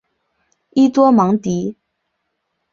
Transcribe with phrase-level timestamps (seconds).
[0.71, 1.75] 伊多芒迪。